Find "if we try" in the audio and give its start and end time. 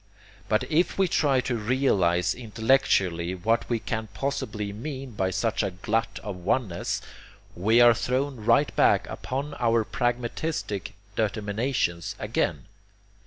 0.63-1.41